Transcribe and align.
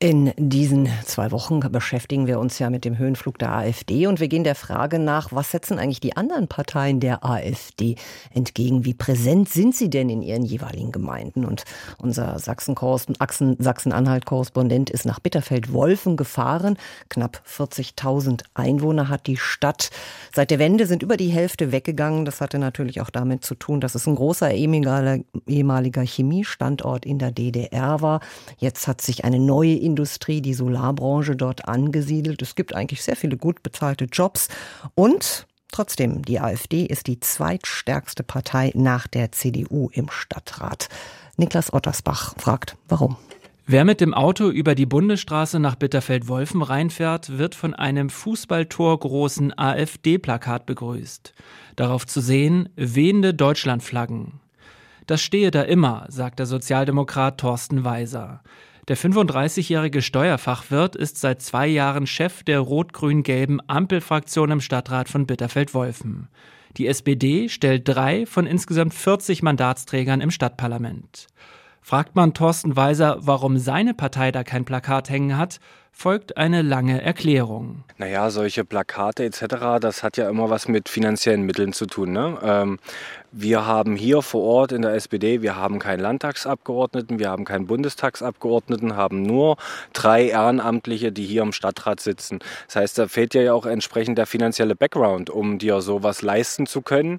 in 0.00 0.32
diesen 0.36 0.88
zwei 1.04 1.32
Wochen 1.32 1.58
beschäftigen 1.58 2.28
wir 2.28 2.38
uns 2.38 2.60
ja 2.60 2.70
mit 2.70 2.84
dem 2.84 2.98
Höhenflug 2.98 3.36
der 3.36 3.52
AfD 3.52 4.06
und 4.06 4.20
wir 4.20 4.28
gehen 4.28 4.44
der 4.44 4.54
Frage 4.54 5.00
nach, 5.00 5.32
was 5.32 5.50
setzen 5.50 5.80
eigentlich 5.80 5.98
die 5.98 6.16
anderen 6.16 6.46
Parteien 6.46 7.00
der 7.00 7.24
AfD 7.24 7.96
entgegen? 8.32 8.84
Wie 8.84 8.94
präsent 8.94 9.48
sind 9.48 9.74
sie 9.74 9.90
denn 9.90 10.08
in 10.08 10.22
ihren 10.22 10.44
jeweiligen 10.44 10.92
Gemeinden? 10.92 11.44
Und 11.44 11.64
unser 12.00 12.38
Sachsen-Anhalt-Korrespondent 12.38 14.88
ist 14.88 15.04
nach 15.04 15.18
Bitterfeld-Wolfen 15.18 16.16
gefahren. 16.16 16.78
Knapp 17.08 17.42
40.000 17.44 18.44
Einwohner 18.54 19.08
hat 19.08 19.26
die 19.26 19.36
Stadt. 19.36 19.90
Seit 20.32 20.52
der 20.52 20.60
Wende 20.60 20.86
sind 20.86 21.02
über 21.02 21.16
die 21.16 21.30
Hälfte 21.30 21.72
weggegangen. 21.72 22.24
Das 22.24 22.40
hatte 22.40 22.60
natürlich 22.60 23.00
auch 23.00 23.10
damit 23.10 23.44
zu 23.44 23.56
tun, 23.56 23.80
dass 23.80 23.96
es 23.96 24.06
ein 24.06 24.14
großer 24.14 24.52
ehemaliger 24.52 26.02
Chemiestandort 26.02 27.04
in 27.04 27.18
der 27.18 27.32
DDR 27.32 28.00
war. 28.00 28.20
Jetzt 28.58 28.86
hat 28.86 29.00
sich 29.00 29.24
eine 29.24 29.40
neue 29.40 29.87
Industrie, 29.88 30.40
die 30.40 30.54
Solarbranche 30.54 31.34
dort 31.34 31.66
angesiedelt. 31.66 32.42
Es 32.42 32.54
gibt 32.54 32.74
eigentlich 32.74 33.02
sehr 33.02 33.16
viele 33.16 33.36
gut 33.36 33.62
bezahlte 33.62 34.04
Jobs 34.04 34.48
und 34.94 35.46
Trotzdem, 35.70 36.22
die 36.22 36.40
AfD 36.40 36.86
ist 36.86 37.08
die 37.08 37.20
zweitstärkste 37.20 38.22
Partei 38.22 38.72
nach 38.74 39.06
der 39.06 39.32
CDU 39.32 39.90
im 39.92 40.08
Stadtrat. 40.10 40.88
Niklas 41.36 41.74
Ottersbach 41.74 42.34
fragt, 42.38 42.76
warum? 42.88 43.16
Wer 43.66 43.84
mit 43.84 44.00
dem 44.00 44.14
Auto 44.14 44.48
über 44.48 44.74
die 44.74 44.86
Bundesstraße 44.86 45.60
nach 45.60 45.74
Bitterfeld-Wolfen 45.74 46.62
reinfährt, 46.62 47.36
wird 47.36 47.54
von 47.54 47.74
einem 47.74 48.08
Fußballtor 48.08 48.98
großen 48.98 49.56
AfD-Plakat 49.58 50.64
begrüßt. 50.64 51.34
Darauf 51.76 52.06
zu 52.06 52.22
sehen, 52.22 52.70
wehende 52.76 53.34
Deutschlandflaggen. 53.34 54.40
Das 55.06 55.20
stehe 55.20 55.50
da 55.50 55.62
immer, 55.62 56.06
sagt 56.08 56.38
der 56.38 56.46
Sozialdemokrat 56.46 57.38
Thorsten 57.38 57.84
Weiser. 57.84 58.42
Der 58.88 58.96
35-jährige 58.96 60.00
Steuerfachwirt 60.00 60.96
ist 60.96 61.18
seit 61.18 61.42
zwei 61.42 61.66
Jahren 61.66 62.06
Chef 62.06 62.42
der 62.42 62.60
rot-grün-gelben 62.60 63.60
Ampelfraktion 63.68 64.50
im 64.50 64.62
Stadtrat 64.62 65.10
von 65.10 65.26
Bitterfeld-Wolfen. 65.26 66.28
Die 66.78 66.86
SPD 66.86 67.50
stellt 67.50 67.86
drei 67.86 68.24
von 68.24 68.46
insgesamt 68.46 68.94
40 68.94 69.42
Mandatsträgern 69.42 70.22
im 70.22 70.30
Stadtparlament. 70.30 71.26
Fragt 71.80 72.16
man 72.16 72.34
Thorsten 72.34 72.76
Weiser, 72.76 73.18
warum 73.20 73.58
seine 73.58 73.94
Partei 73.94 74.30
da 74.32 74.44
kein 74.44 74.64
Plakat 74.64 75.08
hängen 75.10 75.36
hat, 75.36 75.60
folgt 75.98 76.36
eine 76.36 76.62
lange 76.62 77.02
Erklärung. 77.02 77.82
Naja, 77.96 78.30
solche 78.30 78.64
Plakate 78.64 79.24
etc., 79.24 79.80
das 79.80 80.04
hat 80.04 80.16
ja 80.16 80.30
immer 80.30 80.48
was 80.48 80.68
mit 80.68 80.88
finanziellen 80.88 81.42
Mitteln 81.42 81.72
zu 81.72 81.86
tun. 81.86 82.12
Ne? 82.12 82.38
Ähm, 82.40 82.78
wir 83.32 83.66
haben 83.66 83.96
hier 83.96 84.22
vor 84.22 84.42
Ort 84.42 84.70
in 84.70 84.82
der 84.82 84.94
SPD, 84.94 85.42
wir 85.42 85.56
haben 85.56 85.80
keinen 85.80 85.98
Landtagsabgeordneten, 85.98 87.18
wir 87.18 87.30
haben 87.30 87.44
keinen 87.44 87.66
Bundestagsabgeordneten, 87.66 88.94
haben 88.94 89.22
nur 89.22 89.56
drei 89.92 90.28
Ehrenamtliche, 90.28 91.10
die 91.10 91.24
hier 91.24 91.42
im 91.42 91.52
Stadtrat 91.52 91.98
sitzen. 91.98 92.38
Das 92.66 92.76
heißt, 92.76 92.98
da 92.98 93.08
fehlt 93.08 93.34
ja 93.34 93.52
auch 93.52 93.66
entsprechend 93.66 94.18
der 94.18 94.26
finanzielle 94.26 94.76
Background, 94.76 95.30
um 95.30 95.58
dir 95.58 95.80
sowas 95.80 96.22
leisten 96.22 96.66
zu 96.66 96.80
können. 96.80 97.18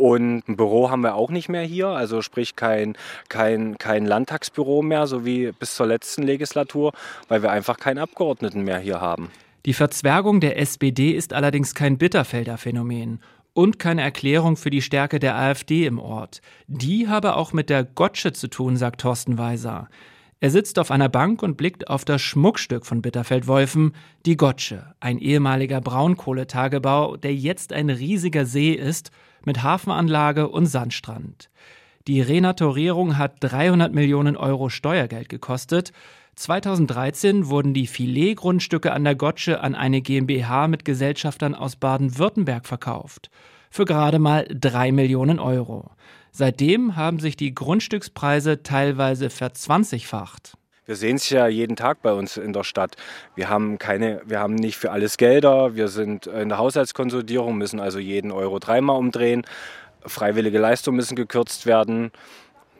Und 0.00 0.48
ein 0.48 0.56
Büro 0.56 0.88
haben 0.88 1.02
wir 1.02 1.14
auch 1.14 1.28
nicht 1.28 1.50
mehr 1.50 1.60
hier, 1.60 1.88
also 1.88 2.22
sprich 2.22 2.56
kein, 2.56 2.96
kein, 3.28 3.76
kein 3.76 4.06
Landtagsbüro 4.06 4.80
mehr, 4.80 5.06
so 5.06 5.26
wie 5.26 5.52
bis 5.52 5.74
zur 5.74 5.86
letzten 5.86 6.22
Legislatur, 6.22 6.92
weil 7.28 7.42
wir 7.42 7.50
einfach 7.50 7.76
keinen 7.76 7.98
Abgeordneten 7.98 8.62
mehr 8.62 8.78
hier 8.78 9.02
haben. 9.02 9.28
Die 9.66 9.74
Verzwergung 9.74 10.40
der 10.40 10.58
SPD 10.58 11.10
ist 11.10 11.34
allerdings 11.34 11.74
kein 11.74 11.98
Bitterfelder 11.98 12.56
Phänomen 12.56 13.20
und 13.52 13.78
keine 13.78 14.00
Erklärung 14.00 14.56
für 14.56 14.70
die 14.70 14.80
Stärke 14.80 15.18
der 15.18 15.36
AfD 15.36 15.84
im 15.84 15.98
Ort. 15.98 16.40
Die 16.66 17.08
habe 17.08 17.36
auch 17.36 17.52
mit 17.52 17.68
der 17.68 17.84
Gotsche 17.84 18.32
zu 18.32 18.48
tun, 18.48 18.78
sagt 18.78 19.02
Thorsten 19.02 19.36
Weiser. 19.36 19.90
Er 20.42 20.50
sitzt 20.50 20.78
auf 20.78 20.90
einer 20.90 21.10
Bank 21.10 21.42
und 21.42 21.58
blickt 21.58 21.90
auf 21.90 22.06
das 22.06 22.22
Schmuckstück 22.22 22.86
von 22.86 23.02
Bitterfeld-Wolfen, 23.02 23.94
die 24.24 24.38
Gotsche, 24.38 24.94
ein 24.98 25.18
ehemaliger 25.18 25.82
Braunkohletagebau, 25.82 27.18
der 27.18 27.34
jetzt 27.34 27.74
ein 27.74 27.90
riesiger 27.90 28.46
See 28.46 28.72
ist 28.72 29.10
mit 29.44 29.62
Hafenanlage 29.62 30.48
und 30.48 30.66
Sandstrand. 30.66 31.50
Die 32.06 32.20
Renaturierung 32.20 33.18
hat 33.18 33.36
300 33.40 33.92
Millionen 33.92 34.36
Euro 34.36 34.68
Steuergeld 34.68 35.28
gekostet. 35.28 35.92
2013 36.36 37.48
wurden 37.48 37.74
die 37.74 37.86
Filetgrundstücke 37.86 38.92
an 38.92 39.04
der 39.04 39.14
Gotsche 39.14 39.60
an 39.60 39.74
eine 39.74 40.00
GmbH 40.00 40.68
mit 40.68 40.84
Gesellschaftern 40.84 41.54
aus 41.54 41.76
Baden-Württemberg 41.76 42.66
verkauft. 42.66 43.30
Für 43.70 43.84
gerade 43.84 44.18
mal 44.18 44.48
3 44.48 44.92
Millionen 44.92 45.38
Euro. 45.38 45.90
Seitdem 46.32 46.96
haben 46.96 47.18
sich 47.18 47.36
die 47.36 47.54
Grundstückspreise 47.54 48.62
teilweise 48.62 49.30
verzwanzigfacht. 49.30 50.56
Wir 50.86 50.96
sehen 50.96 51.16
es 51.16 51.30
ja 51.30 51.46
jeden 51.46 51.76
Tag 51.76 52.02
bei 52.02 52.12
uns 52.12 52.36
in 52.36 52.52
der 52.52 52.64
Stadt. 52.64 52.96
Wir 53.34 53.48
haben 53.48 53.78
keine, 53.78 54.22
wir 54.24 54.40
haben 54.40 54.54
nicht 54.54 54.76
für 54.76 54.90
alles 54.90 55.16
Gelder. 55.16 55.74
Wir 55.74 55.88
sind 55.88 56.26
in 56.26 56.48
der 56.48 56.58
Haushaltskonsolidierung, 56.58 57.56
müssen 57.56 57.80
also 57.80 57.98
jeden 57.98 58.32
Euro 58.32 58.58
dreimal 58.58 58.96
umdrehen. 58.96 59.44
Freiwillige 60.04 60.58
Leistungen 60.58 60.96
müssen 60.96 61.16
gekürzt 61.16 61.66
werden. 61.66 62.10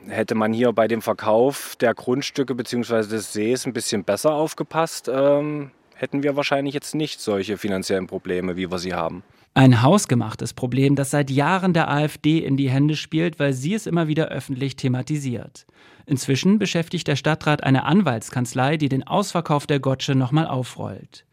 Hätte 0.09 0.34
man 0.34 0.53
hier 0.53 0.72
bei 0.72 0.88
dem 0.88 1.03
Verkauf 1.03 1.77
der 1.77 1.94
Grundstücke 1.94 2.55
bzw. 2.55 3.06
des 3.06 3.33
Sees 3.33 3.66
ein 3.66 3.75
bisschen 3.75 4.03
besser 4.05 4.32
aufgepasst, 4.32 5.11
ähm, 5.12 5.71
hätten 6.00 6.22
wir 6.22 6.34
wahrscheinlich 6.34 6.72
jetzt 6.72 6.94
nicht 6.94 7.21
solche 7.21 7.59
finanziellen 7.59 8.06
Probleme, 8.06 8.56
wie 8.56 8.71
wir 8.71 8.78
sie 8.78 8.94
haben. 8.94 9.22
Ein 9.53 9.83
hausgemachtes 9.83 10.55
Problem, 10.55 10.97
das 10.97 11.11
seit 11.11 11.31
Jahren 11.31 11.75
der 11.75 11.91
AfD 11.91 12.38
in 12.38 12.56
die 12.56 12.71
Hände 12.71 12.97
spielt, 12.97 13.38
weil 13.38 13.53
sie 13.53 13.75
es 13.75 13.87
immer 13.87 14.09
wieder 14.09 14.28
öffentlich 14.28 14.77
thematisiert. 14.77 15.66
Inzwischen 16.06 16.59
beschäftigt 16.59 17.06
der 17.06 17.16
Stadtrat 17.16 17.62
eine 17.62 17.84
Anwaltskanzlei, 17.84 18.77
die 18.77 18.88
den 18.88 19.06
Ausverkauf 19.06 19.66
der 19.66 19.81
Gotsche 19.81 20.15
nochmal 20.15 20.47
aufrollt. 20.47 21.27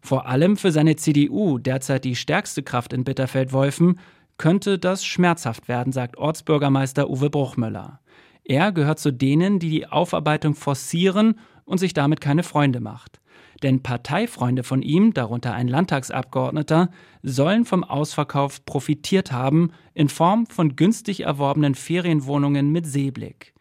Vor 0.00 0.26
allem 0.26 0.56
für 0.56 0.72
seine 0.72 0.96
CDU, 0.96 1.58
derzeit 1.58 2.04
die 2.04 2.16
stärkste 2.16 2.62
Kraft 2.62 2.92
in 2.92 3.04
Bitterfeld-Wolfen, 3.04 4.00
könnte 4.36 4.78
das 4.78 5.04
schmerzhaft 5.04 5.68
werden, 5.68 5.92
sagt 5.92 6.18
Ortsbürgermeister 6.18 7.08
Uwe 7.08 7.30
Bruchmüller. 7.30 8.00
Er 8.44 8.72
gehört 8.72 8.98
zu 8.98 9.12
denen, 9.12 9.60
die 9.60 9.70
die 9.70 9.86
Aufarbeitung 9.86 10.54
forcieren 10.56 11.38
und 11.64 11.78
sich 11.78 11.94
damit 11.94 12.20
keine 12.20 12.42
Freunde 12.42 12.80
macht. 12.80 13.20
Denn 13.62 13.82
Parteifreunde 13.82 14.64
von 14.64 14.82
ihm, 14.82 15.14
darunter 15.14 15.54
ein 15.54 15.68
Landtagsabgeordneter, 15.68 16.90
sollen 17.22 17.64
vom 17.64 17.84
Ausverkauf 17.84 18.64
profitiert 18.64 19.32
haben 19.32 19.70
in 19.94 20.08
Form 20.08 20.46
von 20.46 20.74
günstig 20.74 21.20
erworbenen 21.20 21.74
Ferienwohnungen 21.74 22.70
mit 22.70 22.86
Seeblick. 22.86 23.52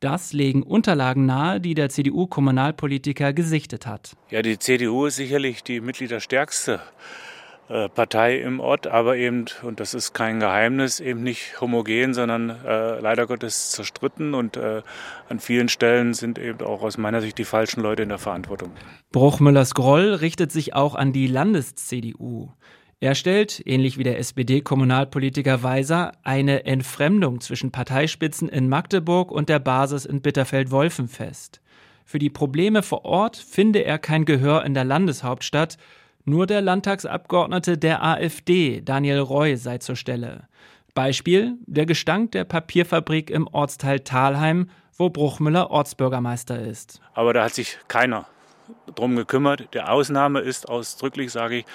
Das 0.00 0.32
legen 0.32 0.62
Unterlagen 0.62 1.24
nahe, 1.24 1.60
die 1.60 1.74
der 1.74 1.88
CDU-Kommunalpolitiker 1.88 3.32
gesichtet 3.32 3.86
hat. 3.86 4.16
Ja, 4.30 4.42
die 4.42 4.58
CDU 4.58 5.06
ist 5.06 5.16
sicherlich 5.16 5.62
die 5.62 5.80
Mitgliederstärkste 5.80 6.80
Partei 7.68 8.38
im 8.38 8.60
Ort, 8.60 8.86
aber 8.86 9.16
eben, 9.16 9.46
und 9.62 9.80
das 9.80 9.94
ist 9.94 10.12
kein 10.12 10.38
Geheimnis, 10.38 11.00
eben 11.00 11.22
nicht 11.22 11.60
homogen, 11.60 12.12
sondern 12.12 12.50
äh, 12.50 13.00
leider 13.00 13.26
Gottes 13.26 13.70
zerstritten 13.70 14.34
und 14.34 14.56
äh, 14.56 14.82
an 15.28 15.40
vielen 15.40 15.68
Stellen 15.68 16.12
sind 16.12 16.38
eben 16.38 16.60
auch 16.60 16.82
aus 16.82 16.98
meiner 16.98 17.22
Sicht 17.22 17.38
die 17.38 17.44
falschen 17.44 17.80
Leute 17.80 18.02
in 18.02 18.10
der 18.10 18.18
Verantwortung. 18.18 18.72
Bruchmüllers 19.12 19.74
Groll 19.74 20.12
richtet 20.12 20.52
sich 20.52 20.74
auch 20.74 20.94
an 20.94 21.12
die 21.12 21.26
Landes-CDU. 21.26 22.50
Er 23.00 23.14
stellt, 23.14 23.62
ähnlich 23.66 23.98
wie 23.98 24.04
der 24.04 24.18
SPD-Kommunalpolitiker 24.18 25.62
Weiser, 25.62 26.12
eine 26.22 26.64
Entfremdung 26.64 27.40
zwischen 27.40 27.70
Parteispitzen 27.70 28.48
in 28.48 28.68
Magdeburg 28.68 29.30
und 29.30 29.48
der 29.48 29.58
Basis 29.58 30.04
in 30.04 30.22
Bitterfeld-Wolfen 30.22 31.08
fest. 31.08 31.60
Für 32.04 32.18
die 32.18 32.30
Probleme 32.30 32.82
vor 32.82 33.04
Ort 33.04 33.36
finde 33.36 33.84
er 33.84 33.98
kein 33.98 34.24
Gehör 34.24 34.64
in 34.64 34.74
der 34.74 34.84
Landeshauptstadt, 34.84 35.78
nur 36.24 36.46
der 36.46 36.60
Landtagsabgeordnete 36.60 37.78
der 37.78 38.02
AfD, 38.02 38.80
Daniel 38.80 39.20
Roy, 39.20 39.56
sei 39.56 39.78
zur 39.78 39.96
Stelle. 39.96 40.48
Beispiel 40.94 41.54
der 41.66 41.86
Gestank 41.86 42.32
der 42.32 42.44
Papierfabrik 42.44 43.30
im 43.30 43.48
Ortsteil 43.48 44.00
Thalheim, 44.00 44.70
wo 44.96 45.10
Bruchmüller 45.10 45.70
Ortsbürgermeister 45.70 46.60
ist. 46.60 47.00
Aber 47.14 47.32
da 47.32 47.44
hat 47.44 47.54
sich 47.54 47.78
keiner 47.88 48.26
drum 48.94 49.16
gekümmert. 49.16 49.74
Der 49.74 49.92
Ausnahme 49.92 50.40
ist 50.40 50.68
ausdrücklich, 50.68 51.32
sage 51.32 51.58
ich, 51.58 51.66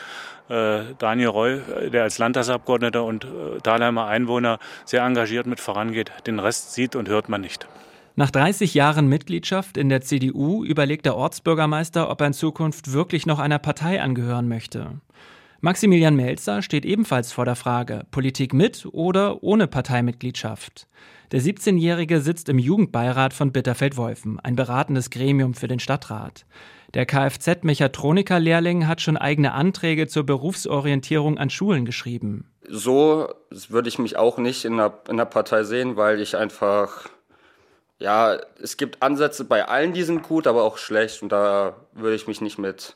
äh, 0.50 0.96
Daniel 0.98 1.28
Roy, 1.28 1.62
der 1.92 2.04
als 2.04 2.18
Landtagsabgeordneter 2.18 3.04
und 3.04 3.26
äh, 3.26 3.60
Thalheimer 3.62 4.08
Einwohner 4.08 4.58
sehr 4.86 5.04
engagiert 5.04 5.46
mit 5.46 5.60
vorangeht. 5.60 6.12
Den 6.26 6.40
Rest 6.40 6.74
sieht 6.74 6.96
und 6.96 7.10
hört 7.10 7.30
man 7.30 7.42
nicht. 7.42 7.68
Nach 8.16 8.32
30 8.32 8.74
Jahren 8.74 9.08
Mitgliedschaft 9.08 9.78
in 9.78 9.90
der 9.90 10.02
CDU 10.02 10.64
überlegt 10.64 11.06
der 11.06 11.16
Ortsbürgermeister, 11.16 12.10
ob 12.10 12.22
er 12.22 12.28
in 12.28 12.34
Zukunft 12.34 12.92
wirklich 12.92 13.26
noch 13.26 13.40
einer 13.40 13.60
Partei 13.60 14.02
angehören 14.02 14.48
möchte. 14.48 15.00
Maximilian 15.62 16.16
Melzer 16.16 16.62
steht 16.62 16.86
ebenfalls 16.86 17.34
vor 17.34 17.44
der 17.44 17.56
Frage, 17.56 18.06
Politik 18.12 18.54
mit 18.54 18.88
oder 18.92 19.44
ohne 19.44 19.68
Parteimitgliedschaft. 19.68 20.88
Der 21.32 21.42
17-Jährige 21.42 22.22
sitzt 22.22 22.50
im 22.50 22.58
Jugendbeirat 22.58 23.34
von 23.34 23.52
Bitterfeld-Wolfen, 23.52 24.40
ein 24.40 24.56
beratendes 24.56 25.10
Gremium 25.10 25.54
für 25.54 25.68
den 25.68 25.80
Stadtrat. 25.80 26.46
Der 26.94 27.06
Kfz-Mechatroniker-Lehrling 27.06 28.88
hat 28.88 29.02
schon 29.02 29.18
eigene 29.18 29.52
Anträge 29.52 30.08
zur 30.08 30.26
Berufsorientierung 30.26 31.38
an 31.38 31.50
Schulen 31.50 31.86
geschrieben. 31.86 32.50
So 32.68 33.28
würde 33.68 33.90
ich 33.90 34.00
mich 34.00 34.18
auch 34.18 34.38
nicht 34.38 34.66
in 34.66 34.78
der, 34.78 34.98
in 35.10 35.18
der 35.18 35.26
Partei 35.26 35.64
sehen, 35.64 35.98
weil 35.98 36.20
ich 36.22 36.36
einfach, 36.36 37.10
ja, 38.00 38.38
es 38.62 38.78
gibt 38.78 39.04
Ansätze 39.04 39.44
bei 39.44 39.68
allen, 39.68 39.94
die 39.94 40.04
sind 40.04 40.24
gut, 40.24 40.48
aber 40.48 40.64
auch 40.64 40.78
schlecht 40.78 41.22
und 41.22 41.32
da 41.32 41.76
würde 41.94 42.16
ich 42.16 42.28
mich 42.28 42.42
nicht 42.42 42.58
mit 42.58 42.96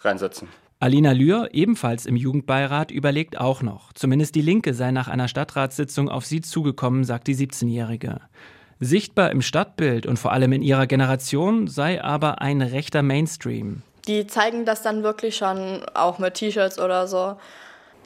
reinsetzen. 0.00 0.48
Alina 0.78 1.12
Lühr, 1.12 1.48
ebenfalls 1.52 2.06
im 2.06 2.16
Jugendbeirat, 2.16 2.90
überlegt 2.90 3.38
auch 3.38 3.62
noch. 3.62 3.92
Zumindest 3.92 4.34
die 4.34 4.42
Linke 4.42 4.74
sei 4.74 4.90
nach 4.90 5.08
einer 5.08 5.28
Stadtratssitzung 5.28 6.08
auf 6.08 6.26
sie 6.26 6.40
zugekommen, 6.40 7.04
sagt 7.04 7.28
die 7.28 7.36
17-Jährige. 7.36 8.20
Sichtbar 8.80 9.30
im 9.30 9.42
Stadtbild 9.42 10.06
und 10.06 10.18
vor 10.18 10.32
allem 10.32 10.52
in 10.52 10.60
ihrer 10.60 10.88
Generation 10.88 11.68
sei 11.68 12.02
aber 12.02 12.42
ein 12.42 12.60
rechter 12.60 13.02
Mainstream. 13.02 13.82
Die 14.08 14.26
zeigen 14.26 14.64
das 14.64 14.82
dann 14.82 15.04
wirklich 15.04 15.36
schon 15.36 15.84
auch 15.94 16.18
mit 16.18 16.34
T-Shirts 16.34 16.80
oder 16.80 17.06
so. 17.06 17.36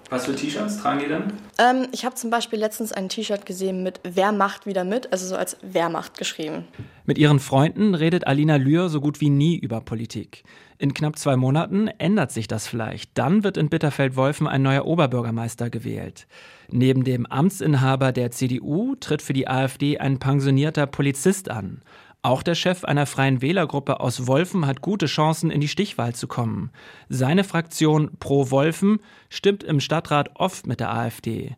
Was 0.08 0.26
für 0.26 0.37
T-Shirts 0.37 0.79
tragen 0.79 1.00
die 1.00 1.08
denn? 1.08 1.25
Ähm, 1.58 1.88
ich 1.93 2.05
habe 2.05 2.14
zum 2.14 2.31
Beispiel 2.31 2.61
letztens 2.61 2.93
ein 2.93 3.08
T-Shirt 3.08 3.44
gesehen 3.44 3.82
mit 3.82 4.00
Wer 4.05 4.31
macht 4.31 4.67
wieder 4.67 4.85
mit, 4.85 5.12
also 5.12 5.26
so 5.26 5.37
als 5.37 5.56
Wehrmacht 5.62 6.17
geschrieben. 6.17 6.64
Mit 7.05 7.19
ihren 7.19 7.41
Freunden 7.41 7.94
redet 7.94 8.26
Alina 8.26 8.56
Lühr 8.56 8.88
so 8.88 9.00
gut 9.00 9.20
wie 9.20 9.31
nie 9.31 9.56
über 9.56 9.81
Politik. 9.81 10.44
In 10.79 10.94
knapp 10.94 11.19
zwei 11.19 11.37
Monaten 11.37 11.88
ändert 11.88 12.31
sich 12.31 12.47
das 12.47 12.69
vielleicht. 12.69 13.11
Dann 13.14 13.43
wird 13.43 13.56
in 13.56 13.69
Bitterfeld-Wolfen 13.69 14.47
ein 14.47 14.62
neuer 14.62 14.85
Oberbürgermeister 14.85 15.70
gewählt. 15.70 16.26
Neben 16.69 17.03
dem 17.03 17.26
Amtsinhaber 17.26 18.12
der 18.12 18.31
CDU 18.31 18.94
tritt 18.97 19.23
für 19.23 19.32
die 19.32 19.49
AfD 19.49 19.99
ein 19.99 20.19
pensionierter 20.19 20.87
Polizist 20.87 21.50
an. 21.50 21.82
Auch 22.26 22.43
der 22.43 22.56
Chef 22.56 22.82
einer 22.82 23.06
freien 23.06 23.40
Wählergruppe 23.40 24.00
aus 24.00 24.26
Wolfen 24.26 24.67
hat 24.67 24.81
gute 24.81 25.06
Chancen, 25.06 25.49
in 25.49 25.61
die 25.61 25.69
Stichwahl 25.69 26.12
zu 26.12 26.26
kommen. 26.26 26.73
Seine 27.08 27.44
Fraktion 27.44 28.19
Pro 28.19 28.50
Wolfen 28.50 28.99
stimmt 29.28 29.62
im 29.62 29.78
Stadtrat 29.78 30.31
oft 30.34 30.67
mit 30.67 30.81
der 30.81 30.93
AfD. 30.93 31.55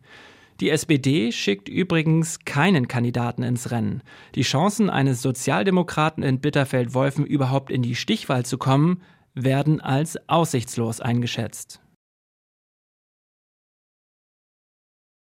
Die 0.60 0.68
SPD 0.68 1.32
schickt 1.32 1.70
übrigens 1.70 2.40
keinen 2.44 2.86
Kandidaten 2.86 3.44
ins 3.44 3.70
Rennen. 3.70 4.02
Die 4.34 4.42
Chancen 4.42 4.90
eines 4.90 5.22
Sozialdemokraten 5.22 6.22
in 6.22 6.38
Bitterfeld-Wolfen 6.38 7.24
überhaupt 7.24 7.72
in 7.72 7.80
die 7.80 7.94
Stichwahl 7.94 8.44
zu 8.44 8.58
kommen, 8.58 9.00
werden 9.32 9.80
als 9.80 10.18
aussichtslos 10.28 11.00
eingeschätzt. 11.00 11.80